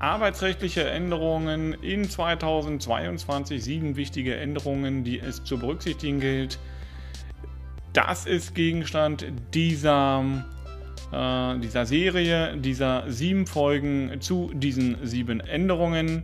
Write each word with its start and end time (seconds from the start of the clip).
Arbeitsrechtliche 0.00 0.88
Änderungen 0.88 1.74
in 1.74 2.08
2022, 2.08 3.62
sieben 3.62 3.96
wichtige 3.96 4.36
Änderungen, 4.36 5.02
die 5.02 5.18
es 5.18 5.42
zu 5.42 5.58
berücksichtigen 5.58 6.20
gilt. 6.20 6.58
Das 7.92 8.24
ist 8.24 8.54
Gegenstand 8.54 9.26
dieser, 9.54 10.24
äh, 11.10 11.58
dieser 11.58 11.84
Serie, 11.84 12.56
dieser 12.56 13.10
sieben 13.10 13.46
Folgen 13.46 14.20
zu 14.20 14.52
diesen 14.54 15.04
sieben 15.04 15.40
Änderungen. 15.40 16.22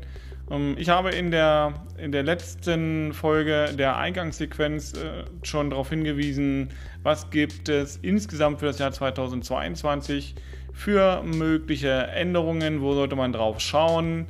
Ähm, 0.51 0.77
ich 0.79 0.89
habe 0.89 1.11
in 1.11 1.33
der, 1.33 1.75
in 1.99 2.13
der 2.13 2.23
letzten 2.23 3.13
Folge 3.13 3.71
der 3.77 3.97
Eingangssequenz 3.97 4.93
äh, 4.93 5.25
schon 5.43 5.71
darauf 5.71 5.91
hingewiesen, 5.91 6.69
was 7.03 7.31
gibt 7.31 7.69
es 7.69 7.97
insgesamt 7.97 8.61
für 8.61 8.67
das 8.67 8.79
Jahr 8.79 8.93
2022 8.93 10.37
für 10.75 11.23
mögliche 11.23 12.09
Änderungen, 12.09 12.83
wo 12.83 12.95
sollte 12.95 13.17
man 13.17 13.33
drauf 13.33 13.61
schauen. 13.61 14.27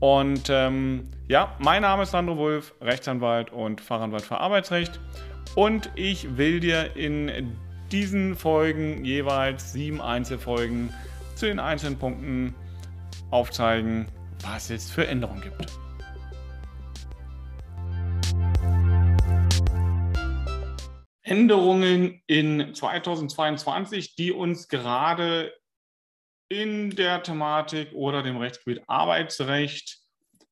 Und 0.00 0.50
ähm, 0.50 1.08
ja, 1.28 1.56
mein 1.60 1.82
Name 1.82 2.02
ist 2.02 2.10
Sandro 2.10 2.36
Wolf, 2.36 2.74
Rechtsanwalt 2.82 3.50
und 3.52 3.80
Fachanwalt 3.80 4.22
für 4.22 4.38
Arbeitsrecht. 4.38 5.00
Und 5.54 5.90
ich 5.94 6.36
will 6.36 6.60
dir 6.60 6.96
in 6.96 7.56
diesen 7.92 8.34
Folgen 8.34 9.04
jeweils 9.04 9.72
sieben 9.72 10.02
Einzelfolgen 10.02 10.92
zu 11.36 11.46
den 11.46 11.60
einzelnen 11.60 11.98
Punkten 11.98 12.54
aufzeigen, 13.30 14.06
was 14.42 14.70
es 14.70 14.90
für 14.90 15.06
Änderungen 15.06 15.42
gibt. 15.42 15.72
Änderungen 21.22 22.20
in 22.26 22.74
2022, 22.74 24.14
die 24.16 24.32
uns 24.32 24.68
gerade 24.68 25.52
in 26.60 26.90
der 26.90 27.22
Thematik 27.22 27.92
oder 27.92 28.22
dem 28.22 28.36
Rechtsgebiet 28.36 28.82
Arbeitsrecht 28.86 29.98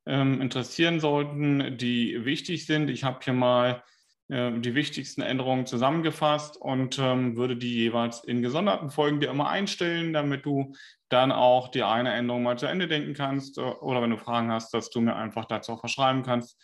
ähm, 0.07 0.41
interessieren 0.41 1.01
sollten, 1.01 1.77
die 1.79 2.25
wichtig 2.25 2.67
sind. 2.67 2.91
Ich 2.91 3.05
habe 3.05 3.21
hier 3.23 3.35
mal 3.35 3.83
äh, 4.29 4.59
die 4.59 4.75
wichtigsten 4.75 5.23
Änderungen 5.23 5.67
zusammengefasst 5.67 6.57
und 6.57 6.99
ähm, 6.99 7.37
würde 7.37 7.57
die 7.57 7.75
jeweils 7.75 8.25
in 8.25 8.43
gesonderten 8.43 8.91
Folgen 8.91 9.21
dir 9.21 9.31
immer 9.31 9.49
einstellen, 9.49 10.13
damit 10.13 10.47
du 10.47 10.73
dann 11.09 11.31
auch 11.31 11.69
die 11.69 11.83
eine 11.83 12.13
Änderung 12.13 12.43
mal 12.43 12.59
zu 12.59 12.67
Ende 12.67 12.89
denken 12.89 13.15
kannst 13.15 13.59
äh, 13.59 13.61
oder 13.61 14.03
wenn 14.03 14.11
du 14.11 14.19
Fragen 14.19 14.51
hast, 14.51 14.73
dass 14.75 14.91
du 14.91 15.01
mir 15.01 15.17
einfach 15.17 15.45
dazu 15.45 15.73
auch 15.73 15.81
verschreiben 15.81 16.23
kannst. 16.23 16.59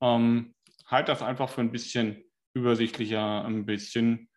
Ähm, 0.00 0.54
halt 0.86 1.08
das 1.08 1.22
einfach 1.22 1.48
für 1.48 1.62
ein 1.62 1.72
bisschen 1.72 2.24
übersichtlicher, 2.52 3.44
ein 3.44 3.66
bisschen, 3.66 4.28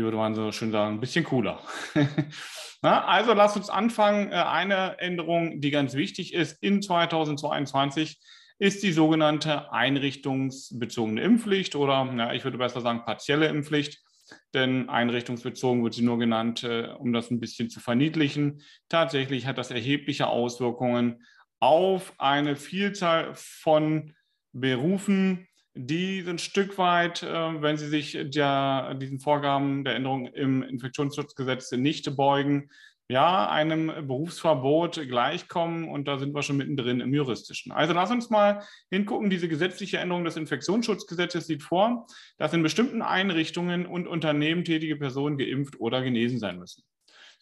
wie 0.00 0.04
würde 0.04 0.16
man 0.16 0.34
so 0.34 0.50
schön 0.50 0.72
sagen, 0.72 0.94
ein 0.94 1.00
bisschen 1.00 1.24
cooler. 1.26 1.60
Na, 2.82 3.04
also 3.04 3.34
lass 3.34 3.56
uns 3.56 3.68
anfangen. 3.68 4.32
Äh, 4.32 4.36
eine 4.36 4.98
Änderung, 4.98 5.60
die 5.60 5.70
ganz 5.70 5.92
wichtig 5.92 6.32
ist 6.32 6.62
in 6.62 6.80
2022, 6.80 8.18
ist 8.58 8.82
die 8.82 8.92
sogenannte 8.92 9.70
einrichtungsbezogene 9.72 11.20
Impfpflicht 11.20 11.76
oder 11.76 12.10
ja, 12.16 12.32
ich 12.32 12.44
würde 12.44 12.56
besser 12.56 12.80
sagen 12.80 13.04
partielle 13.04 13.48
Impfpflicht, 13.48 14.00
denn 14.54 14.88
einrichtungsbezogen 14.88 15.84
wird 15.84 15.94
sie 15.94 16.02
nur 16.02 16.18
genannt, 16.18 16.64
äh, 16.64 16.88
um 16.98 17.12
das 17.12 17.30
ein 17.30 17.40
bisschen 17.40 17.68
zu 17.68 17.78
verniedlichen. 17.80 18.62
Tatsächlich 18.88 19.46
hat 19.46 19.58
das 19.58 19.70
erhebliche 19.70 20.28
Auswirkungen 20.28 21.26
auf 21.58 22.14
eine 22.16 22.56
Vielzahl 22.56 23.32
von 23.34 24.14
Berufen, 24.52 25.46
die 25.74 26.24
ein 26.26 26.38
Stück 26.38 26.78
weit, 26.78 27.22
äh, 27.22 27.62
wenn 27.62 27.76
sie 27.76 27.88
sich 27.88 28.18
der, 28.22 28.94
diesen 28.94 29.20
Vorgaben 29.20 29.84
der 29.84 29.94
Änderung 29.94 30.26
im 30.26 30.62
Infektionsschutzgesetz 30.62 31.72
nicht 31.72 32.16
beugen, 32.16 32.70
ja, 33.10 33.50
einem 33.50 33.88
Berufsverbot 34.06 35.08
gleichkommen 35.08 35.88
und 35.88 36.06
da 36.06 36.18
sind 36.18 36.32
wir 36.32 36.42
schon 36.42 36.58
mittendrin 36.58 37.00
im 37.00 37.12
juristischen. 37.12 37.72
Also 37.72 37.92
lass 37.92 38.12
uns 38.12 38.30
mal 38.30 38.62
hingucken. 38.88 39.30
Diese 39.30 39.48
gesetzliche 39.48 39.98
Änderung 39.98 40.24
des 40.24 40.36
Infektionsschutzgesetzes 40.36 41.48
sieht 41.48 41.64
vor, 41.64 42.06
dass 42.38 42.52
in 42.52 42.62
bestimmten 42.62 43.02
Einrichtungen 43.02 43.84
und 43.84 44.06
Unternehmen 44.06 44.64
tätige 44.64 44.94
Personen 44.94 45.38
geimpft 45.38 45.80
oder 45.80 46.02
genesen 46.02 46.38
sein 46.38 46.60
müssen. 46.60 46.84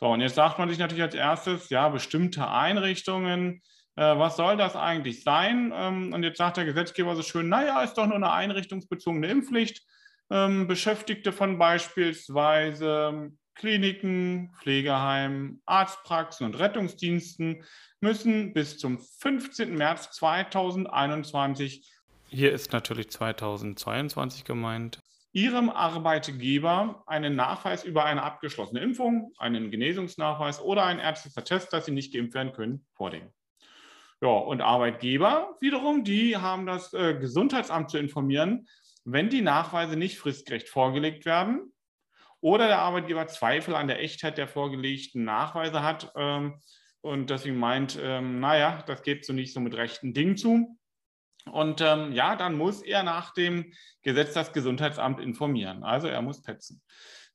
So, 0.00 0.06
und 0.06 0.22
jetzt 0.22 0.36
sagt 0.36 0.58
man 0.58 0.70
sich 0.70 0.78
natürlich 0.78 1.02
als 1.02 1.14
erstes, 1.14 1.68
ja, 1.68 1.90
bestimmte 1.90 2.48
Einrichtungen, 2.48 3.60
was 4.00 4.36
soll 4.36 4.56
das 4.56 4.76
eigentlich 4.76 5.22
sein? 5.22 5.72
Ähm, 5.74 6.12
und 6.12 6.22
jetzt 6.22 6.38
sagt 6.38 6.56
der 6.56 6.64
Gesetzgeber 6.64 7.16
so 7.16 7.22
schön, 7.22 7.48
naja, 7.48 7.82
ist 7.82 7.94
doch 7.94 8.06
nur 8.06 8.16
eine 8.16 8.32
einrichtungsbezogene 8.32 9.28
Impfpflicht. 9.28 9.82
Ähm, 10.30 10.66
Beschäftigte 10.66 11.32
von 11.32 11.58
beispielsweise 11.58 13.32
Kliniken, 13.54 14.52
Pflegeheimen, 14.60 15.62
Arztpraxen 15.66 16.46
und 16.46 16.58
Rettungsdiensten 16.58 17.64
müssen 18.00 18.52
bis 18.52 18.78
zum 18.78 18.98
15. 18.98 19.74
März 19.74 20.12
2021, 20.12 21.84
hier 22.30 22.52
ist 22.52 22.72
natürlich 22.72 23.10
2022 23.10 24.44
gemeint, 24.44 25.00
ihrem 25.32 25.70
Arbeitgeber 25.70 27.02
einen 27.06 27.36
Nachweis 27.36 27.84
über 27.84 28.04
eine 28.04 28.22
abgeschlossene 28.22 28.80
Impfung, 28.80 29.32
einen 29.38 29.70
Genesungsnachweis 29.70 30.60
oder 30.60 30.84
ein 30.84 30.98
ärztliches 30.98 31.42
Test, 31.44 31.72
dass 31.72 31.86
sie 31.86 31.92
nicht 31.92 32.12
geimpft 32.12 32.34
werden 32.34 32.52
können, 32.52 32.86
vorlegen. 32.92 33.32
Ja, 34.20 34.30
und 34.30 34.60
Arbeitgeber 34.60 35.56
wiederum, 35.60 36.02
die 36.02 36.36
haben 36.36 36.66
das 36.66 36.92
äh, 36.92 37.14
Gesundheitsamt 37.14 37.90
zu 37.90 37.98
informieren, 37.98 38.66
wenn 39.04 39.28
die 39.28 39.42
Nachweise 39.42 39.96
nicht 39.96 40.18
fristgerecht 40.18 40.68
vorgelegt 40.68 41.24
werden 41.24 41.72
oder 42.40 42.66
der 42.66 42.80
Arbeitgeber 42.80 43.28
Zweifel 43.28 43.74
an 43.74 43.86
der 43.86 44.00
Echtheit 44.00 44.36
der 44.36 44.48
vorgelegten 44.48 45.24
Nachweise 45.24 45.82
hat 45.82 46.12
ähm, 46.16 46.60
und 47.00 47.30
deswegen 47.30 47.58
meint, 47.58 47.98
ähm, 48.00 48.40
naja, 48.40 48.82
das 48.86 49.02
geht 49.02 49.24
so 49.24 49.32
nicht 49.32 49.52
so 49.52 49.60
mit 49.60 49.76
rechten 49.76 50.14
Dingen 50.14 50.36
zu. 50.36 50.76
Und 51.50 51.80
ähm, 51.80 52.12
ja, 52.12 52.36
dann 52.36 52.58
muss 52.58 52.82
er 52.82 53.04
nach 53.04 53.32
dem 53.32 53.72
Gesetz 54.02 54.34
das 54.34 54.52
Gesundheitsamt 54.52 55.20
informieren. 55.20 55.84
Also 55.84 56.08
er 56.08 56.20
muss 56.22 56.42
petzen. 56.42 56.82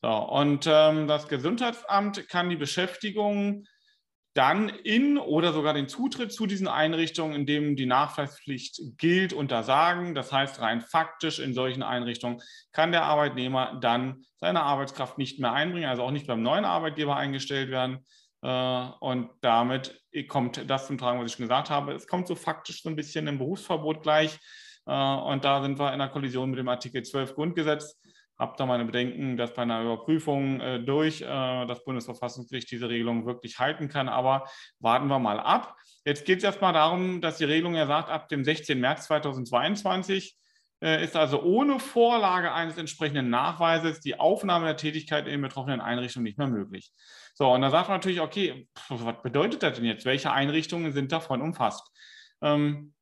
So, 0.02 0.10
und 0.10 0.68
ähm, 0.68 1.08
das 1.08 1.28
Gesundheitsamt 1.30 2.28
kann 2.28 2.50
die 2.50 2.58
Beschäftigung 2.58 3.66
dann 4.34 4.70
in 4.70 5.18
oder 5.18 5.54
sogar 5.54 5.74
den 5.74 5.88
Zutritt 5.88 6.34
zu 6.34 6.48
diesen 6.48 6.68
Einrichtungen, 6.68 7.36
in 7.36 7.46
denen 7.46 7.76
die 7.76 7.86
Nachweispflicht 7.86 8.82
gilt, 8.98 9.32
untersagen. 9.32 10.16
Das 10.16 10.32
heißt, 10.32 10.60
rein 10.60 10.82
faktisch 10.82 11.40
in 11.40 11.54
solchen 11.54 11.84
Einrichtungen 11.84 12.42
kann 12.72 12.92
der 12.92 13.04
Arbeitnehmer 13.04 13.78
dann 13.80 14.26
seine 14.38 14.64
Arbeitskraft 14.64 15.18
nicht 15.20 15.40
mehr 15.40 15.54
einbringen, 15.54 15.88
also 15.88 16.04
auch 16.04 16.12
nicht 16.12 16.26
beim 16.26 16.42
neuen 16.42 16.66
Arbeitgeber 16.66 17.16
eingestellt 17.16 17.70
werden. 17.70 18.00
Äh, 18.42 18.88
und 19.00 19.30
damit 19.42 20.02
kommt 20.28 20.68
das 20.68 20.88
zum 20.88 20.98
Tragen, 20.98 21.20
was 21.20 21.28
ich 21.28 21.38
schon 21.38 21.46
gesagt 21.46 21.70
habe. 21.70 21.94
Es 21.94 22.08
kommt 22.08 22.28
so 22.28 22.36
faktisch 22.36 22.82
so 22.82 22.90
ein 22.90 22.96
bisschen 22.96 23.28
im 23.28 23.38
Berufsverbot 23.38 24.02
gleich. 24.02 24.40
Äh, 24.88 24.92
und 24.92 25.46
da 25.46 25.62
sind 25.62 25.78
wir 25.78 25.94
in 25.94 26.00
der 26.00 26.10
Kollision 26.10 26.50
mit 26.50 26.58
dem 26.58 26.70
Artikel 26.70 27.04
12 27.04 27.36
Grundgesetz 27.36 28.00
habe 28.38 28.56
da 28.58 28.66
meine 28.66 28.86
Bedenken, 28.86 29.38
dass 29.38 29.54
bei 29.54 29.62
einer 29.62 29.82
Überprüfung 29.82 30.60
äh, 30.60 30.80
durch 30.80 31.22
äh, 31.22 31.26
das 31.26 31.84
Bundesverfassungsgericht 31.84 32.70
diese 32.72 32.90
Regelung 32.90 33.26
wirklich 33.26 33.60
halten 33.60 33.90
kann. 33.90 34.10
Aber 34.10 34.46
warten 34.80 35.08
wir 35.08 35.20
mal 35.20 35.40
ab. 35.40 35.76
Jetzt 36.06 36.26
geht 36.26 36.40
es 36.40 36.44
erstmal 36.44 36.74
darum, 36.74 37.22
dass 37.22 37.38
die 37.38 37.46
Regelung 37.46 37.76
ja 37.76 37.86
sagt, 37.86 38.10
ab 38.10 38.28
dem 38.30 38.44
16. 38.44 38.80
März 38.80 39.06
2022 39.06 40.38
äh, 40.84 41.04
ist 41.04 41.16
also 41.16 41.42
ohne 41.42 41.80
Vorlage 41.80 42.52
eines 42.52 42.78
entsprechenden 42.78 43.30
Nachweises 43.30 44.02
die 44.02 44.20
Aufnahme 44.20 44.66
der 44.66 44.78
Tätigkeit 44.78 45.28
in 45.28 45.42
betroffenen 45.42 45.80
Einrichtungen 45.80 46.26
nicht 46.26 46.38
mehr 46.38 46.48
möglich. 46.48 46.92
So, 47.36 47.52
und 47.52 47.62
da 47.62 47.70
sagt 47.70 47.88
man 47.88 47.98
natürlich, 47.98 48.20
okay, 48.20 48.68
was 48.90 49.22
bedeutet 49.22 49.64
das 49.64 49.78
denn 49.78 49.86
jetzt? 49.86 50.06
Welche 50.06 50.32
Einrichtungen 50.32 50.92
sind 50.92 51.12
davon 51.12 51.42
umfasst? 51.42 51.90
Ähm, 52.42 52.94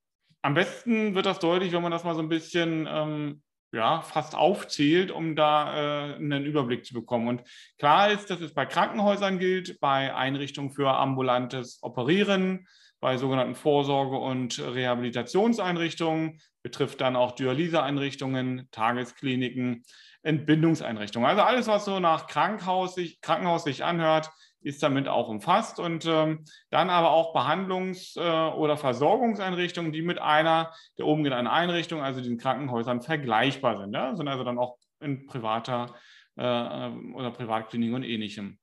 am 0.43 0.53
besten 0.53 1.15
wird 1.15 1.25
das 1.25 1.39
deutlich, 1.39 1.71
wenn 1.71 1.81
man 1.81 1.91
das 1.91 2.03
mal 2.03 2.15
so 2.15 2.21
ein 2.21 2.29
bisschen 2.29 2.87
ähm, 2.89 3.41
ja, 3.71 4.01
fast 4.01 4.35
aufzählt, 4.35 5.11
um 5.11 5.35
da 5.35 6.11
äh, 6.11 6.15
einen 6.15 6.45
Überblick 6.45 6.85
zu 6.85 6.93
bekommen. 6.93 7.27
Und 7.27 7.43
klar 7.77 8.11
ist, 8.11 8.29
dass 8.29 8.41
es 8.41 8.53
bei 8.53 8.65
Krankenhäusern 8.65 9.39
gilt, 9.39 9.79
bei 9.79 10.13
Einrichtungen 10.13 10.71
für 10.71 10.89
ambulantes 10.89 11.79
Operieren, 11.81 12.67
bei 12.99 13.17
sogenannten 13.17 13.55
Vorsorge- 13.55 14.17
und 14.17 14.59
Rehabilitationseinrichtungen, 14.59 16.39
betrifft 16.61 17.01
dann 17.01 17.15
auch 17.15 17.31
Dialyseeinrichtungen, 17.31 18.67
Tageskliniken, 18.71 19.83
Entbindungseinrichtungen. 20.21 21.27
Also 21.27 21.41
alles, 21.41 21.67
was 21.67 21.85
so 21.85 21.99
nach 21.99 22.27
Krankenhaus 22.27 22.95
sich, 22.95 23.21
Krankenhaus 23.21 23.63
sich 23.63 23.83
anhört, 23.83 24.29
ist 24.61 24.83
damit 24.83 25.07
auch 25.07 25.27
umfasst. 25.27 25.79
Und 25.79 26.05
ähm, 26.05 26.45
dann 26.69 26.89
aber 26.89 27.11
auch 27.11 27.35
Behandlungs- 27.35 28.17
äh, 28.17 28.53
oder 28.53 28.77
Versorgungseinrichtungen, 28.77 29.91
die 29.91 30.01
mit 30.01 30.19
einer 30.19 30.73
der 30.97 31.07
oben 31.07 31.23
genannten 31.23 31.47
Einrichtungen, 31.47 32.03
also 32.03 32.21
den 32.21 32.37
Krankenhäusern, 32.37 33.01
vergleichbar 33.01 33.77
sind. 33.77 33.93
Ja? 33.93 34.15
Sind 34.15 34.27
also 34.27 34.43
dann 34.43 34.57
auch 34.57 34.77
in 34.99 35.25
privater 35.25 35.95
äh, 36.35 36.89
oder 37.13 37.31
Privatkliniken 37.31 37.95
und 37.95 38.03
ähnlichem. 38.03 38.59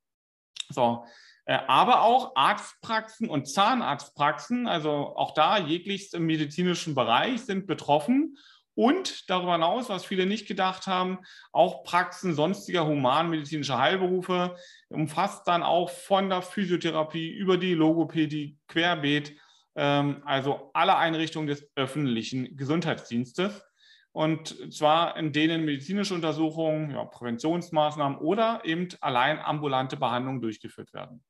So, 0.70 1.04
äh, 1.46 1.58
aber 1.66 2.02
auch 2.02 2.36
Arztpraxen 2.36 3.28
und 3.28 3.48
Zahnarztpraxen, 3.48 4.66
also 4.66 4.90
auch 5.16 5.32
da 5.32 5.58
jeglichst 5.58 6.14
im 6.14 6.26
medizinischen 6.26 6.94
Bereich 6.94 7.42
sind 7.42 7.66
betroffen 7.66 8.36
und 8.78 9.28
darüber 9.28 9.54
hinaus, 9.54 9.88
was 9.88 10.04
viele 10.04 10.24
nicht 10.24 10.46
gedacht 10.46 10.86
haben, 10.86 11.18
auch 11.50 11.82
Praxen 11.82 12.34
sonstiger 12.34 12.86
humanmedizinischer 12.86 13.76
Heilberufe, 13.76 14.54
umfasst 14.88 15.48
dann 15.48 15.64
auch 15.64 15.90
von 15.90 16.28
der 16.28 16.42
Physiotherapie 16.42 17.28
über 17.28 17.56
die 17.56 17.74
Logopädie 17.74 18.56
querbeet 18.68 19.34
ähm, 19.74 20.22
also 20.24 20.70
alle 20.74 20.96
Einrichtungen 20.96 21.48
des 21.48 21.68
öffentlichen 21.74 22.56
Gesundheitsdienstes. 22.56 23.64
Und 24.12 24.72
zwar 24.72 25.16
in 25.16 25.32
denen 25.32 25.64
medizinische 25.64 26.14
Untersuchungen, 26.14 26.92
ja, 26.92 27.04
Präventionsmaßnahmen 27.04 28.18
oder 28.18 28.60
eben 28.64 28.86
allein 29.00 29.40
ambulante 29.40 29.96
Behandlungen 29.96 30.40
durchgeführt 30.40 30.92
werden. 30.94 31.24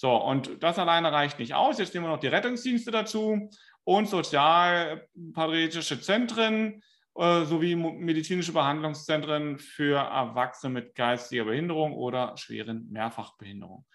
So, 0.00 0.16
und 0.16 0.62
das 0.62 0.78
alleine 0.78 1.12
reicht 1.12 1.40
nicht 1.40 1.54
aus. 1.54 1.78
Jetzt 1.78 1.92
nehmen 1.92 2.06
wir 2.06 2.10
noch 2.10 2.20
die 2.20 2.28
Rettungsdienste 2.28 2.92
dazu 2.92 3.50
und 3.88 4.06
sozialpatriotische 4.06 5.98
Zentren 5.98 6.82
äh, 7.14 7.44
sowie 7.46 7.74
medizinische 7.74 8.52
Behandlungszentren 8.52 9.58
für 9.58 9.96
Erwachsene 9.96 10.74
mit 10.74 10.94
geistiger 10.94 11.46
Behinderung 11.46 11.94
oder 11.94 12.36
schweren 12.36 12.86
Mehrfachbehinderung. 12.90 13.86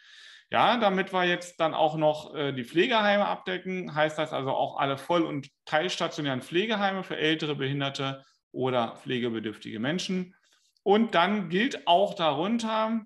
Ja, 0.50 0.78
damit 0.78 1.14
wir 1.14 1.26
jetzt 1.26 1.60
dann 1.60 1.76
auch 1.76 1.96
noch 1.96 2.34
äh, 2.34 2.54
die 2.54 2.64
Pflegeheime 2.64 3.28
abdecken, 3.28 3.94
heißt 3.94 4.18
das 4.18 4.34
also 4.34 4.50
auch 4.50 4.80
alle 4.80 4.98
voll- 4.98 5.26
und 5.26 5.50
teilstationären 5.66 6.42
Pflegeheime 6.42 7.04
für 7.04 7.18
ältere, 7.18 7.56
behinderte 7.56 8.26
oder 8.52 8.96
pflegebedürftige 8.96 9.80
Menschen. 9.80 10.34
Und 10.82 11.14
dann 11.14 11.50
gilt 11.50 11.86
auch 11.86 12.16
darunter, 12.16 13.00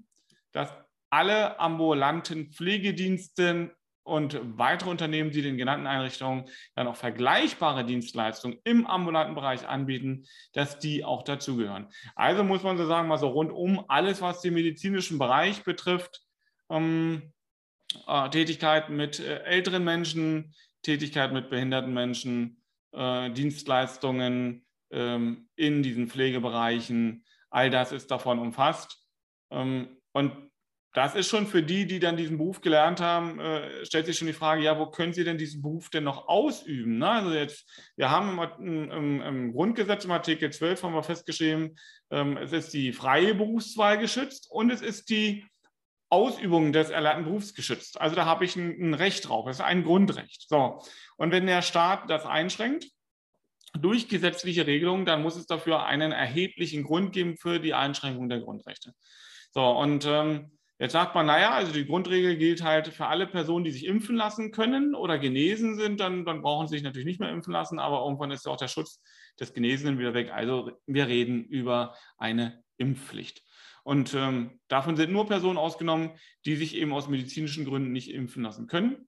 dass 0.53 0.71
alle 1.09 1.59
ambulanten 1.59 2.49
Pflegedienste 2.53 3.75
und 4.07 4.39
weitere 4.57 4.89
Unternehmen, 4.89 5.31
die 5.31 5.41
den 5.41 5.57
genannten 5.57 5.85
Einrichtungen 5.85 6.45
dann 6.75 6.87
auch 6.87 6.95
vergleichbare 6.95 7.85
Dienstleistungen 7.85 8.59
im 8.63 8.87
ambulanten 8.87 9.35
Bereich 9.35 9.67
anbieten, 9.67 10.25
dass 10.53 10.79
die 10.79 11.03
auch 11.03 11.23
dazugehören. 11.23 11.89
Also 12.15 12.43
muss 12.43 12.63
man 12.63 12.77
so 12.77 12.85
sagen, 12.85 13.07
mal 13.07 13.17
so 13.17 13.27
rundum 13.27 13.83
alles, 13.87 14.21
was 14.21 14.41
den 14.41 14.53
medizinischen 14.53 15.19
Bereich 15.19 15.63
betrifft, 15.63 16.21
ähm, 16.69 17.33
äh, 18.07 18.29
Tätigkeit 18.29 18.89
mit 18.89 19.19
äh, 19.19 19.43
älteren 19.43 19.83
Menschen, 19.83 20.55
Tätigkeit 20.83 21.33
mit 21.33 21.49
behinderten 21.49 21.93
Menschen, 21.93 22.61
äh, 22.93 23.29
Dienstleistungen 23.31 24.65
ähm, 24.89 25.49
in 25.55 25.83
diesen 25.83 26.07
Pflegebereichen, 26.07 27.25
all 27.49 27.69
das 27.69 27.91
ist 27.91 28.09
davon 28.09 28.39
umfasst. 28.39 29.05
Ähm, 29.51 29.97
und 30.13 30.31
das 30.97 31.13
ist 31.13 31.27
schon 31.27 31.45
für 31.45 31.61
die, 31.61 31.85
die 31.85 31.99
dann 31.99 32.17
diesen 32.17 32.39
Beruf 32.39 32.59
gelernt 32.59 33.01
haben, 33.01 33.39
äh, 33.39 33.85
stellt 33.85 34.07
sich 34.07 34.17
schon 34.17 34.25
die 34.25 34.33
Frage, 34.33 34.63
ja, 34.63 34.79
wo 34.79 34.87
können 34.87 35.13
sie 35.13 35.23
denn 35.23 35.37
diesen 35.37 35.61
Beruf 35.61 35.91
denn 35.91 36.03
noch 36.03 36.27
ausüben? 36.27 36.97
Ne? 36.97 37.07
Also 37.07 37.33
jetzt, 37.33 37.69
wir 37.97 38.09
haben 38.09 38.39
im, 38.57 38.89
im, 38.89 39.21
im, 39.21 39.53
Grundgesetz 39.53 40.05
im 40.05 40.11
Artikel 40.11 40.51
12 40.51 40.81
haben 40.81 40.95
wir 40.95 41.03
festgeschrieben, 41.03 41.77
ähm, 42.09 42.35
es 42.37 42.51
ist 42.51 42.73
die 42.73 42.93
freie 42.93 43.35
Berufswahl 43.35 43.99
geschützt 43.99 44.47
und 44.49 44.71
es 44.71 44.81
ist 44.81 45.11
die 45.11 45.45
Ausübung 46.09 46.73
des 46.73 46.89
erlernten 46.89 47.25
Berufs 47.25 47.53
geschützt. 47.53 48.01
Also 48.01 48.15
da 48.15 48.25
habe 48.25 48.45
ich 48.45 48.55
ein, 48.55 48.89
ein 48.89 48.93
Recht 48.95 49.29
drauf, 49.29 49.45
das 49.45 49.57
ist 49.57 49.65
ein 49.65 49.83
Grundrecht. 49.83 50.49
So. 50.49 50.81
Und 51.17 51.31
wenn 51.31 51.45
der 51.45 51.61
Staat 51.61 52.09
das 52.09 52.25
einschränkt, 52.25 52.87
durch 53.77 54.07
gesetzliche 54.07 54.65
Regelungen, 54.65 55.05
dann 55.05 55.21
muss 55.21 55.35
es 55.35 55.45
dafür 55.45 55.85
einen 55.85 56.11
erheblichen 56.11 56.83
Grund 56.83 57.13
geben 57.13 57.37
für 57.37 57.59
die 57.59 57.75
Einschränkung 57.75 58.29
der 58.29 58.39
Grundrechte. 58.39 58.93
So, 59.53 59.63
und 59.63 60.03
ähm, 60.07 60.56
Jetzt 60.79 60.93
sagt 60.93 61.15
man, 61.15 61.25
naja, 61.25 61.51
also 61.51 61.73
die 61.73 61.87
Grundregel 61.87 62.37
gilt 62.37 62.63
halt 62.63 62.89
für 62.89 63.07
alle 63.07 63.25
Personen, 63.25 63.65
die 63.65 63.71
sich 63.71 63.85
impfen 63.85 64.15
lassen 64.15 64.51
können 64.51 64.93
oder 64.93 65.17
genesen 65.17 65.75
sind, 65.75 65.99
dann, 65.99 66.23
dann 66.23 66.43
brauchen 66.43 66.67
sie 66.67 66.75
sich 66.75 66.83
natürlich 66.83 67.07
nicht 67.07 67.19
mehr 67.19 67.31
impfen 67.31 67.51
lassen, 67.51 67.79
aber 67.79 68.03
irgendwann 68.03 68.29
ist 68.29 68.45
ja 68.45 68.51
auch 68.51 68.57
der 68.57 68.67
Schutz 68.67 69.01
des 69.39 69.53
Genesenen 69.53 69.97
wieder 69.97 70.13
weg. 70.13 70.31
Also 70.31 70.71
wir 70.85 71.07
reden 71.07 71.45
über 71.45 71.95
eine 72.17 72.63
Impfpflicht. 72.77 73.43
Und 73.83 74.13
ähm, 74.13 74.59
davon 74.67 74.97
sind 74.97 75.11
nur 75.11 75.27
Personen 75.27 75.57
ausgenommen, 75.57 76.11
die 76.45 76.55
sich 76.55 76.75
eben 76.75 76.93
aus 76.93 77.07
medizinischen 77.07 77.65
Gründen 77.65 77.91
nicht 77.91 78.11
impfen 78.11 78.43
lassen 78.43 78.67
können. 78.67 79.07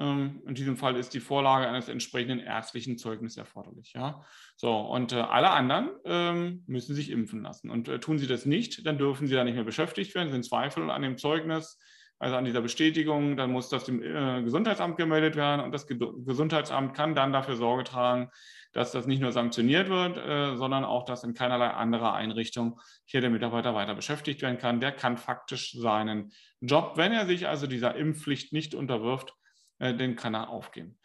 Ähm, 0.00 0.42
in 0.46 0.54
diesem 0.54 0.78
Fall 0.78 0.96
ist 0.96 1.12
die 1.12 1.20
Vorlage 1.20 1.68
eines 1.68 1.88
entsprechenden 1.88 2.40
ärztlichen 2.40 2.96
Zeugnisses 2.96 3.36
erforderlich. 3.36 3.92
Ja? 3.94 4.24
So, 4.56 4.74
und 4.74 5.12
äh, 5.12 5.16
alle 5.16 5.50
anderen 5.50 5.90
ähm, 6.04 6.64
müssen 6.66 6.94
sich 6.94 7.10
impfen 7.10 7.42
lassen. 7.42 7.70
Und 7.70 7.88
äh, 7.88 8.00
tun 8.00 8.18
sie 8.18 8.26
das 8.26 8.46
nicht, 8.46 8.86
dann 8.86 8.96
dürfen 8.96 9.26
sie 9.26 9.34
da 9.34 9.44
nicht 9.44 9.56
mehr 9.56 9.64
beschäftigt 9.64 10.14
werden, 10.14 10.32
sind 10.32 10.44
Zweifel 10.44 10.90
an 10.90 11.02
dem 11.02 11.18
Zeugnis, 11.18 11.78
also 12.18 12.36
an 12.36 12.44
dieser 12.44 12.60
Bestätigung, 12.60 13.36
dann 13.36 13.50
muss 13.50 13.68
das 13.68 13.84
dem 13.84 14.02
äh, 14.02 14.42
Gesundheitsamt 14.42 14.96
gemeldet 14.96 15.36
werden 15.36 15.62
und 15.62 15.72
das 15.72 15.86
Ge 15.86 15.98
Gesundheitsamt 16.24 16.94
kann 16.94 17.14
dann 17.14 17.32
dafür 17.32 17.56
Sorge 17.56 17.84
tragen, 17.84 18.30
dass 18.72 18.92
das 18.92 19.06
nicht 19.06 19.20
nur 19.20 19.32
sanktioniert 19.32 19.88
wird, 19.88 20.16
äh, 20.16 20.56
sondern 20.56 20.84
auch, 20.84 21.04
dass 21.04 21.24
in 21.24 21.34
keinerlei 21.34 21.68
anderer 21.68 22.14
Einrichtung 22.14 22.78
hier 23.04 23.20
der 23.20 23.30
Mitarbeiter 23.30 23.74
weiter 23.74 23.94
beschäftigt 23.94 24.42
werden 24.42 24.58
kann. 24.58 24.80
Der 24.80 24.92
kann 24.92 25.16
faktisch 25.16 25.72
seinen 25.72 26.32
Job, 26.60 26.92
wenn 26.96 27.12
er 27.12 27.26
sich 27.26 27.48
also 27.48 27.66
dieser 27.66 27.96
Impfpflicht 27.96 28.52
nicht 28.52 28.74
unterwirft, 28.74 29.34
äh, 29.80 29.94
den 29.94 30.14
kann 30.14 30.34
er 30.34 30.48
aufgeben. 30.48 30.96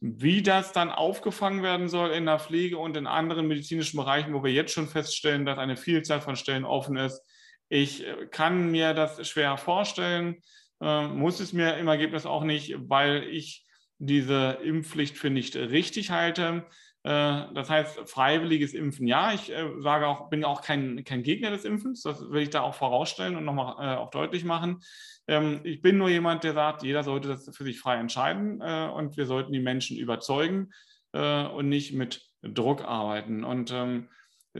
Wie 0.00 0.42
das 0.42 0.72
dann 0.72 0.90
aufgefangen 0.90 1.62
werden 1.62 1.88
soll 1.88 2.10
in 2.12 2.24
der 2.24 2.38
Pflege 2.38 2.78
und 2.78 2.96
in 2.96 3.06
anderen 3.06 3.46
medizinischen 3.46 3.98
Bereichen, 3.98 4.32
wo 4.32 4.42
wir 4.42 4.52
jetzt 4.52 4.72
schon 4.72 4.88
feststellen, 4.88 5.44
dass 5.44 5.58
eine 5.58 5.76
Vielzahl 5.76 6.22
von 6.22 6.36
Stellen 6.36 6.64
offen 6.64 6.96
ist, 6.96 7.22
ich 7.68 8.06
äh, 8.06 8.26
kann 8.30 8.70
mir 8.70 8.94
das 8.94 9.28
schwer 9.28 9.56
vorstellen, 9.56 10.42
äh, 10.80 11.06
muss 11.06 11.40
es 11.40 11.52
mir 11.52 11.76
im 11.76 11.88
Ergebnis 11.88 12.26
auch 12.26 12.44
nicht, 12.44 12.74
weil 12.78 13.24
ich 13.24 13.66
diese 13.98 14.58
Impfpflicht 14.64 15.18
für 15.18 15.30
nicht 15.30 15.54
richtig 15.54 16.10
halte. 16.10 16.66
Das 17.02 17.70
heißt, 17.70 18.10
freiwilliges 18.10 18.74
Impfen, 18.74 19.06
ja. 19.06 19.32
Ich 19.32 19.50
sage 19.78 20.06
auch, 20.06 20.28
bin 20.28 20.44
auch 20.44 20.60
kein, 20.60 21.02
kein 21.04 21.22
Gegner 21.22 21.48
des 21.48 21.64
Impfens. 21.64 22.02
Das 22.02 22.20
will 22.30 22.42
ich 22.42 22.50
da 22.50 22.60
auch 22.60 22.74
vorausstellen 22.74 23.36
und 23.36 23.46
nochmal 23.46 23.96
auch 23.96 24.10
deutlich 24.10 24.44
machen. 24.44 24.82
Ähm, 25.30 25.60
ich 25.64 25.80
bin 25.80 25.96
nur 25.96 26.08
jemand, 26.08 26.44
der 26.44 26.54
sagt, 26.54 26.82
jeder 26.82 27.04
sollte 27.04 27.28
das 27.28 27.48
für 27.56 27.64
sich 27.64 27.78
frei 27.78 27.96
entscheiden 27.96 28.60
äh, 28.60 28.88
und 28.88 29.16
wir 29.16 29.26
sollten 29.26 29.52
die 29.52 29.60
Menschen 29.60 29.96
überzeugen 29.96 30.72
äh, 31.12 31.44
und 31.46 31.68
nicht 31.68 31.94
mit 31.94 32.28
Druck 32.42 32.84
arbeiten. 32.84 33.44
Und 33.44 33.70
ähm, 33.70 34.08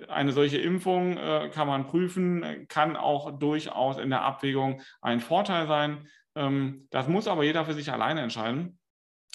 eine 0.08 0.32
solche 0.32 0.58
Impfung 0.58 1.16
äh, 1.16 1.50
kann 1.52 1.66
man 1.66 1.86
prüfen, 1.86 2.66
kann 2.68 2.96
auch 2.96 3.38
durchaus 3.38 3.98
in 3.98 4.10
der 4.10 4.22
Abwägung 4.22 4.80
ein 5.00 5.20
Vorteil 5.20 5.66
sein. 5.66 6.08
Ähm, 6.36 6.86
das 6.90 7.08
muss 7.08 7.26
aber 7.26 7.42
jeder 7.42 7.64
für 7.64 7.74
sich 7.74 7.90
alleine 7.90 8.20
entscheiden. 8.20 8.78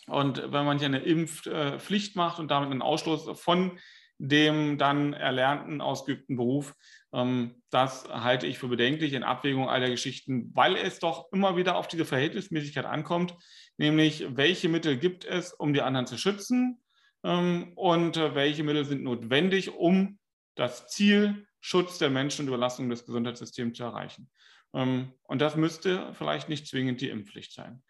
Und 0.07 0.41
wenn 0.51 0.65
man 0.65 0.77
hier 0.77 0.87
eine 0.87 0.99
Impfpflicht 0.99 2.15
macht 2.15 2.39
und 2.39 2.51
damit 2.51 2.71
einen 2.71 2.81
Ausschluss 2.81 3.27
von 3.39 3.79
dem 4.17 4.77
dann 4.77 5.13
erlernten, 5.13 5.81
ausgeübten 5.81 6.37
Beruf. 6.37 6.73
Ähm, 7.13 7.61
das 7.69 8.07
halte 8.09 8.47
ich 8.47 8.57
für 8.57 8.67
bedenklich 8.67 9.13
in 9.13 9.23
Abwägung 9.23 9.69
all 9.69 9.79
der 9.79 9.89
Geschichten, 9.89 10.51
weil 10.53 10.75
es 10.75 10.99
doch 10.99 11.31
immer 11.31 11.57
wieder 11.57 11.75
auf 11.75 11.87
diese 11.87 12.05
Verhältnismäßigkeit 12.05 12.85
ankommt, 12.85 13.35
nämlich 13.77 14.25
welche 14.35 14.69
Mittel 14.69 14.97
gibt 14.97 15.25
es, 15.25 15.53
um 15.53 15.74
die 15.74 15.81
anderen 15.81 16.07
zu 16.07 16.17
schützen 16.17 16.81
ähm, 17.24 17.74
und 17.75 18.17
welche 18.17 18.63
Mittel 18.63 18.85
sind 18.85 19.03
notwendig, 19.03 19.74
um 19.74 20.17
das 20.55 20.88
Ziel 20.88 21.45
Schutz 21.67 21.98
der 21.98 22.12
Menschen 22.12 22.43
und 22.43 22.50
Überlastung 22.50 22.91
des 22.91 23.07
Gesundheitssystems 23.07 23.75
zu 23.75 23.84
erreichen. 23.84 24.29
Ähm, 24.75 25.13
und 25.24 25.41
das 25.41 25.55
müsste 25.55 26.13
vielleicht 26.13 26.48
nicht 26.48 26.67
zwingend 26.67 27.01
die 27.01 27.10
Impfpflicht 27.10 27.53
sein. 27.53 27.81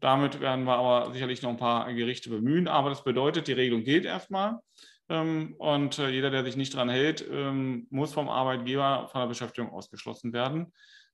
Damit 0.00 0.40
werden 0.40 0.64
wir 0.64 0.74
aber 0.74 1.12
sicherlich 1.12 1.40
noch 1.42 1.50
ein 1.50 1.56
paar 1.56 1.92
Gerichte 1.94 2.30
bemühen, 2.30 2.66
aber 2.66 2.90
das 2.90 3.04
bedeutet, 3.04 3.46
die 3.46 3.52
Regelung 3.52 3.84
gilt 3.84 4.04
erstmal. 4.04 4.58
Ähm, 5.08 5.54
und 5.58 5.98
äh, 5.98 6.10
jeder, 6.10 6.30
der 6.30 6.44
sich 6.44 6.56
nicht 6.56 6.74
daran 6.74 6.88
hält, 6.88 7.24
ähm, 7.30 7.86
muss 7.90 8.12
vom 8.12 8.28
Arbeitgeber 8.28 9.08
von 9.10 9.20
der 9.20 9.28
Beschäftigung 9.28 9.70
ausgeschlossen 9.72 10.32
werden. 10.32 10.72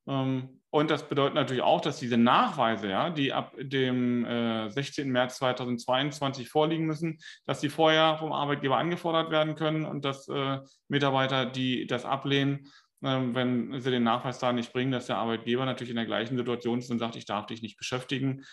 Ähm, 0.09 0.61
und 0.71 0.91
das 0.91 1.09
bedeutet 1.09 1.35
natürlich 1.35 1.62
auch, 1.62 1.81
dass 1.81 1.99
diese 1.99 2.19
Nachweise, 2.19 2.91
ja, 2.91 3.09
die 3.09 3.33
ab 3.33 3.55
dem 3.59 4.25
16. 4.69 5.07
Äh, 5.07 5.11
März 5.11 5.38
2022 5.38 6.49
vorliegen 6.49 6.85
müssen, 6.85 7.19
dass 7.47 7.61
die 7.61 7.71
vorher 7.71 8.19
vom 8.19 8.33
Arbeitgeber 8.33 8.77
angefordert 8.77 9.31
werden 9.31 9.55
können 9.55 9.87
und 9.87 10.05
dass 10.05 10.29
äh, 10.29 10.59
Mitarbeiter, 10.88 11.47
die 11.47 11.87
das 11.87 12.05
ablehnen, 12.05 12.67
wenn 13.00 13.81
sie 13.81 13.93
den 13.93 14.03
Nachweis 14.03 14.41
da 14.41 14.53
nicht 14.53 14.73
bringen, 14.73 14.91
dass 14.91 15.07
der 15.07 15.19
Arbeitgeber 15.19 15.65
natürlich 15.65 15.91
in 15.91 15.97
der 15.97 16.05
gleichen 16.05 16.37
Situation 16.37 16.81
ist 16.81 16.91
und 16.91 16.99
sagt, 16.99 17.15
ich 17.15 17.27
darf 17.27 17.47
dich 17.47 17.62
nicht 17.62 17.79
beschäftigen, 17.79 18.45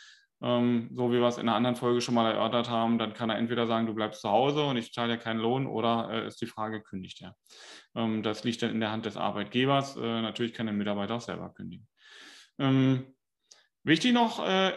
ähm, 0.41 0.89
so 0.93 1.11
wie 1.11 1.19
wir 1.19 1.27
es 1.27 1.37
in 1.37 1.47
einer 1.47 1.55
anderen 1.55 1.75
Folge 1.75 2.01
schon 2.01 2.15
mal 2.15 2.31
erörtert 2.31 2.69
haben, 2.69 2.97
dann 2.97 3.13
kann 3.13 3.29
er 3.29 3.37
entweder 3.37 3.67
sagen, 3.67 3.87
du 3.87 3.93
bleibst 3.93 4.21
zu 4.21 4.29
Hause 4.29 4.63
und 4.65 4.77
ich 4.77 4.93
zahle 4.93 5.13
dir 5.13 5.19
keinen 5.19 5.39
Lohn 5.39 5.65
oder 5.67 6.09
äh, 6.11 6.27
ist 6.27 6.41
die 6.41 6.47
Frage, 6.47 6.81
kündigt 6.81 7.21
er. 7.21 7.35
Ähm, 7.95 8.23
das 8.23 8.43
liegt 8.43 8.61
dann 8.61 8.71
in 8.71 8.79
der 8.79 8.91
Hand 8.91 9.05
des 9.05 9.17
Arbeitgebers. 9.17 9.95
Äh, 9.95 10.21
natürlich 10.21 10.53
kann 10.53 10.65
der 10.65 10.75
Mitarbeiter 10.75 11.15
auch 11.15 11.21
selber 11.21 11.53
kündigen. 11.53 11.87
Ähm, 12.59 13.15
wichtig 13.83 14.13
noch, 14.13 14.45
äh, 14.45 14.73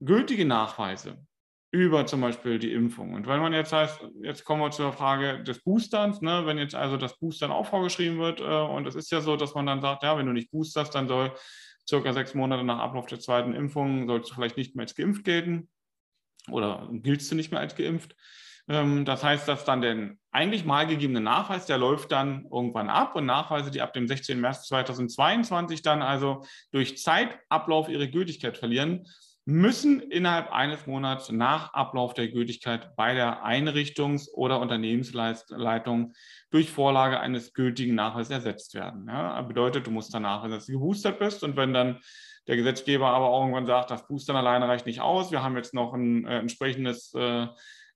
gültige 0.00 0.44
Nachweise 0.44 1.18
über 1.72 2.06
zum 2.06 2.20
Beispiel 2.20 2.58
die 2.58 2.72
Impfung. 2.72 3.14
Und 3.14 3.26
wenn 3.26 3.40
man 3.40 3.52
jetzt 3.52 3.72
heißt, 3.72 4.00
jetzt 4.22 4.44
kommen 4.44 4.62
wir 4.62 4.70
zur 4.70 4.92
Frage 4.92 5.42
des 5.42 5.62
Boosterns, 5.62 6.22
ne, 6.22 6.46
wenn 6.46 6.58
jetzt 6.58 6.74
also 6.74 6.96
das 6.96 7.18
Boostern 7.18 7.50
auch 7.50 7.66
vorgeschrieben 7.66 8.18
wird, 8.18 8.40
äh, 8.40 8.44
und 8.44 8.86
es 8.86 8.94
ist 8.94 9.10
ja 9.10 9.20
so, 9.20 9.36
dass 9.36 9.54
man 9.54 9.66
dann 9.66 9.82
sagt, 9.82 10.02
ja, 10.02 10.16
wenn 10.16 10.26
du 10.26 10.32
nicht 10.32 10.50
boosterst, 10.50 10.94
dann 10.94 11.08
soll 11.08 11.32
circa 11.88 12.12
sechs 12.12 12.34
Monate 12.34 12.64
nach 12.64 12.78
Ablauf 12.78 13.06
der 13.06 13.20
zweiten 13.20 13.54
Impfung 13.54 14.06
sollst 14.06 14.30
du 14.30 14.34
vielleicht 14.34 14.56
nicht 14.56 14.74
mehr 14.74 14.84
als 14.84 14.94
geimpft 14.94 15.24
gelten 15.24 15.68
oder 16.50 16.88
giltst 16.92 17.30
du 17.30 17.34
nicht 17.34 17.50
mehr 17.50 17.60
als 17.60 17.76
geimpft. 17.76 18.14
Ähm, 18.68 19.04
das 19.04 19.22
heißt, 19.22 19.46
dass 19.46 19.64
dann 19.64 19.80
der 19.80 20.16
eigentlich 20.30 20.64
mal 20.64 20.86
gegebene 20.86 21.20
Nachweis, 21.20 21.66
der 21.66 21.78
läuft 21.78 22.12
dann 22.12 22.46
irgendwann 22.50 22.90
ab 22.90 23.14
und 23.14 23.26
Nachweise, 23.26 23.70
die 23.70 23.80
ab 23.80 23.92
dem 23.92 24.08
16. 24.08 24.40
März 24.40 24.66
2022 24.66 25.82
dann 25.82 26.02
also 26.02 26.44
durch 26.72 26.98
Zeitablauf 26.98 27.88
ihre 27.88 28.10
Gültigkeit 28.10 28.58
verlieren, 28.58 29.06
müssen 29.48 30.00
innerhalb 30.00 30.50
eines 30.50 30.86
Monats 30.88 31.30
nach 31.30 31.72
Ablauf 31.72 32.14
der 32.14 32.28
Gültigkeit 32.28 32.96
bei 32.96 33.14
der 33.14 33.46
Einrichtungs- 33.46 34.28
oder 34.32 34.60
Unternehmensleitung 34.60 36.14
durch 36.50 36.70
Vorlage 36.70 37.20
eines 37.20 37.52
gültigen 37.52 37.94
Nachweises 37.94 38.32
ersetzt 38.32 38.74
werden. 38.74 39.06
Ja, 39.08 39.40
bedeutet, 39.42 39.86
du 39.86 39.92
musst 39.92 40.12
danach, 40.12 40.42
wenn 40.42 40.50
du 40.50 40.58
geboostert 40.58 41.20
bist 41.20 41.44
und 41.44 41.56
wenn 41.56 41.72
dann 41.72 42.00
der 42.48 42.56
Gesetzgeber 42.56 43.06
aber 43.06 43.38
irgendwann 43.38 43.66
sagt, 43.66 43.92
das 43.92 44.08
Boostern 44.08 44.36
alleine 44.36 44.66
reicht 44.66 44.86
nicht 44.86 45.00
aus, 45.00 45.30
wir 45.30 45.44
haben 45.44 45.56
jetzt 45.56 45.74
noch 45.74 45.94
ein 45.94 46.26
äh, 46.26 46.40
entsprechendes 46.40 47.14
äh, 47.14 47.46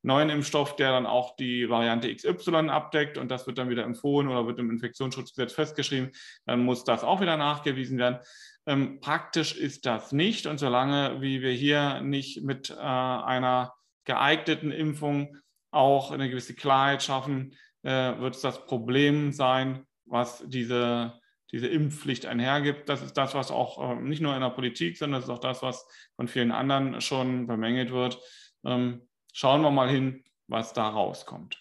neuen 0.02 0.30
Impfstoff, 0.30 0.76
der 0.76 0.92
dann 0.92 1.06
auch 1.06 1.36
die 1.36 1.68
Variante 1.68 2.14
XY 2.14 2.68
abdeckt 2.68 3.18
und 3.18 3.30
das 3.30 3.46
wird 3.46 3.58
dann 3.58 3.70
wieder 3.70 3.84
empfohlen 3.84 4.28
oder 4.28 4.46
wird 4.46 4.58
im 4.58 4.70
Infektionsschutzgesetz 4.70 5.52
festgeschrieben, 5.52 6.10
dann 6.46 6.64
muss 6.64 6.84
das 6.84 7.04
auch 7.04 7.20
wieder 7.20 7.36
nachgewiesen 7.36 7.98
werden. 7.98 8.18
Ähm, 8.66 9.00
praktisch 9.00 9.56
ist 9.56 9.86
das 9.86 10.12
nicht 10.12 10.46
und 10.46 10.58
solange 10.58 11.20
wie 11.20 11.42
wir 11.42 11.52
hier 11.52 12.00
nicht 12.00 12.42
mit 12.42 12.70
äh, 12.70 12.74
einer 12.74 13.74
geeigneten 14.04 14.70
Impfung 14.70 15.36
auch 15.70 16.10
eine 16.10 16.28
gewisse 16.28 16.54
Klarheit 16.54 17.02
schaffen, 17.02 17.54
äh, 17.82 18.18
wird 18.18 18.34
es 18.34 18.42
das 18.42 18.66
Problem 18.66 19.32
sein, 19.32 19.86
was 20.04 20.42
diese, 20.46 21.18
diese 21.52 21.68
Impfpflicht 21.68 22.26
einhergibt. 22.26 22.88
Das 22.88 23.02
ist 23.02 23.16
das, 23.16 23.34
was 23.34 23.50
auch 23.50 23.92
äh, 23.92 24.00
nicht 24.00 24.20
nur 24.20 24.34
in 24.34 24.40
der 24.40 24.50
Politik, 24.50 24.98
sondern 24.98 25.20
das 25.20 25.28
ist 25.28 25.34
auch 25.34 25.40
das, 25.40 25.62
was 25.62 25.86
von 26.16 26.28
vielen 26.28 26.52
anderen 26.52 27.00
schon 27.00 27.46
bemängelt 27.46 27.90
wird. 27.90 28.20
Ähm, 28.64 29.08
schauen 29.32 29.62
wir 29.62 29.70
mal 29.70 29.88
hin, 29.88 30.24
was 30.48 30.72
da 30.72 30.88
rauskommt. 30.88 31.58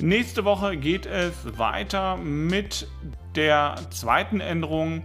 Nächste 0.00 0.44
Woche 0.44 0.76
geht 0.76 1.06
es 1.06 1.56
weiter 1.56 2.16
mit 2.16 2.88
der 3.36 3.76
zweiten 3.90 4.40
Änderung 4.40 5.02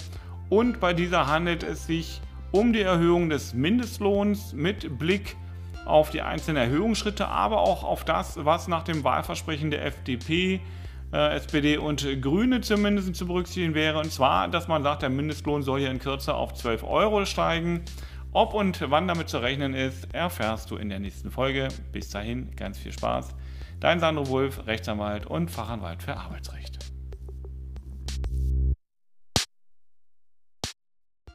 und 0.50 0.80
bei 0.80 0.94
dieser 0.94 1.28
handelt 1.28 1.64
es 1.64 1.86
sich 1.86 2.22
um 2.52 2.74
die 2.74 2.82
Erhöhung 2.82 3.30
des 3.30 3.54
Mindestlohns 3.54 4.54
mit 4.54 4.98
Blick 4.98 5.38
auf 5.86 6.10
die 6.10 6.22
einzelnen 6.22 6.58
Erhöhungsschritte, 6.58 7.28
aber 7.28 7.62
auch 7.62 7.84
auf 7.84 8.04
das, 8.04 8.44
was 8.44 8.68
nach 8.68 8.84
dem 8.84 9.04
Wahlversprechen 9.04 9.72
der 9.72 9.86
FDP 9.86 10.60
äh, 11.14 11.36
SPD 11.36 11.78
und 11.78 12.22
Grüne 12.22 12.62
zumindest 12.62 13.16
zu 13.16 13.26
berücksichtigen 13.28 13.74
wäre. 13.74 14.00
Und 14.00 14.12
zwar, 14.12 14.48
dass 14.48 14.68
man 14.68 14.84
sagt, 14.84 15.02
der 15.02 15.10
Mindestlohn 15.10 15.64
soll 15.64 15.80
hier 15.80 15.92
in 15.92 16.00
Kürze 16.00 16.34
auf 16.34 16.54
12 16.54 16.84
Euro 16.84 17.26
steigen. 17.26 17.82
Ob 18.32 18.54
und 18.54 18.80
wann 18.92 19.08
damit 19.08 19.30
zu 19.30 19.40
rechnen 19.40 19.74
ist, 19.74 20.14
erfährst 20.14 20.70
du 20.70 20.76
in 20.76 20.90
der 20.90 21.00
nächsten 21.00 21.32
Folge. 21.32 21.70
Bis 21.92 22.10
dahin 22.10 22.56
ganz 22.56 22.78
viel 22.78 22.92
Spaß. 22.92 23.34
Dein 23.80 24.00
Sandro 24.00 24.28
Wulf, 24.28 24.68
Rechtsanwalt 24.68 25.26
und 25.26 25.50
Fachanwalt 25.50 26.04
für 26.04 26.16
Arbeitsrecht. 26.16 26.89